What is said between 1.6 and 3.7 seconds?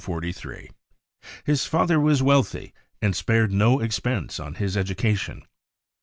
father was wealthy and spared